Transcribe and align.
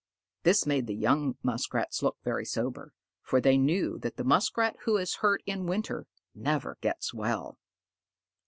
This 0.41 0.65
made 0.65 0.87
the 0.87 0.95
young 0.95 1.37
Muskrats 1.43 2.01
look 2.01 2.17
very 2.23 2.43
sober, 2.43 2.91
for 3.21 3.39
they 3.39 3.55
knew 3.55 3.99
that 3.99 4.17
the 4.17 4.23
Muskrat 4.23 4.75
who 4.85 4.97
is 4.97 5.17
hurt 5.17 5.43
in 5.45 5.67
winter 5.67 6.07
never 6.33 6.79
gets 6.81 7.13
well. 7.13 7.59